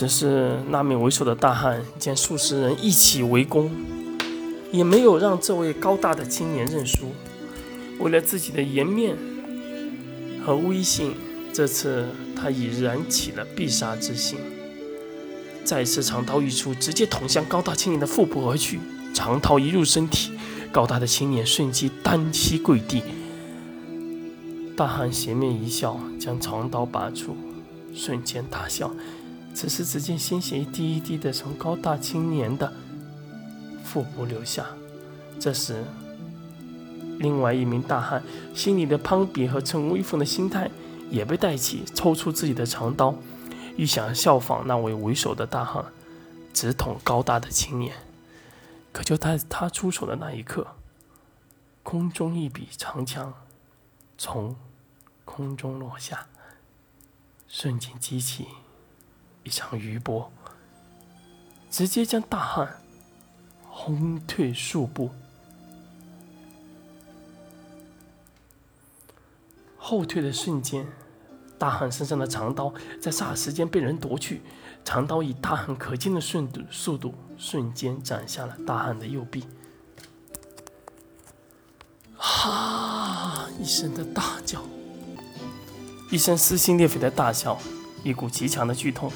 [0.00, 3.70] 只是那名为首的大汉见数十人一起围攻，
[4.72, 7.12] 也没有让这位高大的青年认输。
[7.98, 9.14] 为了自己的颜面
[10.42, 11.12] 和威信，
[11.52, 14.38] 这次他已燃起了必杀之心。
[15.64, 18.80] 再次长刀一出，直接捅向高大青年的腹部而去。
[19.12, 20.32] 长刀一入身体，
[20.72, 23.02] 高大的青年瞬间单膝跪地。
[24.74, 27.36] 大汉邪面一笑，将长刀拔出，
[27.92, 28.90] 瞬间大笑。
[29.54, 32.72] 此时，只见鲜血一滴一滴的从高大青年的
[33.84, 34.66] 腹部流下。
[35.38, 35.84] 这时，
[37.18, 38.22] 另外一名大汉
[38.54, 40.70] 心里的攀比和逞威风的心态
[41.10, 43.14] 也被带起，抽出自己的长刀，
[43.76, 45.84] 欲想效仿那位为首的大汉，
[46.52, 47.94] 直捅高大的青年。
[48.92, 50.66] 可就在他出手的那一刻，
[51.82, 53.32] 空中一柄长枪
[54.16, 54.56] 从
[55.24, 56.26] 空中落下，
[57.46, 58.46] 瞬间激起
[59.42, 60.30] 一场余波，
[61.70, 62.80] 直接将大汉
[63.68, 65.10] 轰退数步。
[69.76, 70.86] 后退的瞬间，
[71.58, 74.42] 大汉身上的长刀在霎时间被人夺去，
[74.84, 79.46] 长刀以大汉可见的瞬度速度瞬间斩下了大汉的右臂。
[82.16, 83.48] 哈！
[83.58, 84.62] 一声的大叫。
[86.10, 87.58] 一声撕心裂肺的大笑，
[88.02, 89.10] 一股极强的剧痛，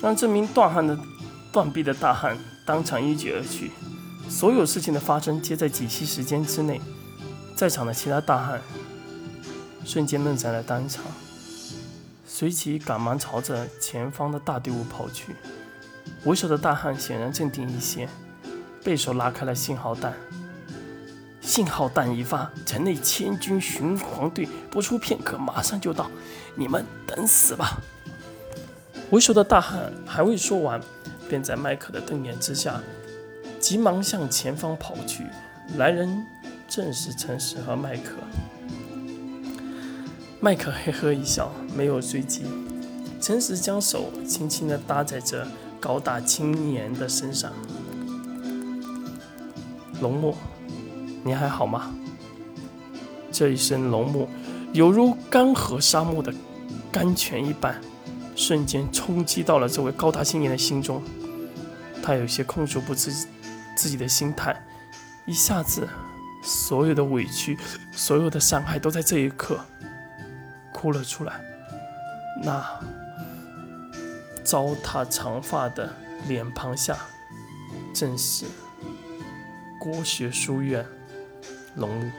[0.00, 0.98] 让这名断汉的
[1.52, 3.70] 断臂的大汉当场一举而去。
[4.28, 6.80] 所有事情的发生皆在几息时间之内，
[7.54, 8.60] 在场的其他大汉
[9.84, 11.04] 瞬间愣在了当场，
[12.26, 15.36] 随即赶忙朝着前方的大队伍跑去。
[16.24, 18.08] 为首的大汉显然镇定一些，
[18.82, 20.14] 背手拉开了信号弹。
[21.54, 26.10] 信号弹一发，城内千军巡防队不出片刻，马上就到。
[26.56, 27.78] 你们等死吧！
[29.10, 30.80] 为首的大汉还未说完，
[31.28, 32.80] 便在麦克的瞪眼之下，
[33.60, 35.26] 急忙向前方跑去。
[35.76, 36.26] 来人
[36.66, 38.14] 正是陈实和麦克。
[40.40, 42.42] 麦克嘿呵一笑，没有追击。
[43.20, 45.46] 陈实将手轻轻地搭在这
[45.78, 47.52] 高大青年的身上。
[50.00, 50.36] 龙墨。
[51.24, 51.90] 你还好吗？
[53.32, 54.28] 这一声龙木，
[54.74, 56.32] 犹如干涸沙漠的
[56.92, 57.80] 甘泉一般，
[58.36, 61.02] 瞬间冲击到了这位高大青年的心中。
[62.02, 63.10] 他有些控制不住
[63.74, 64.54] 自己的心态，
[65.26, 65.88] 一下子，
[66.42, 67.58] 所有的委屈，
[67.90, 69.58] 所有的伤害，都在这一刻
[70.72, 71.40] 哭了出来。
[72.42, 72.62] 那
[74.44, 75.90] 糟蹋长发的
[76.28, 76.98] 脸庞下，
[77.94, 78.44] 正是
[79.80, 80.84] 郭学书院。
[81.76, 82.10] 龙